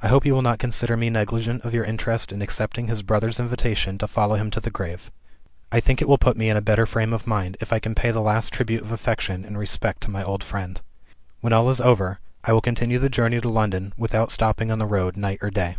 [0.00, 3.40] I hope you will not consider me negligent of your interest in accepting his brother's
[3.40, 5.10] invitation to follow him to the grave.
[5.72, 7.92] I think it will put me in a better frame of mind, if I can
[7.92, 10.80] pay the last tribute of affection and respect to my old friend.
[11.40, 14.86] When all is over, I will continue the journey to London, without stopping on the
[14.86, 15.76] road night or day.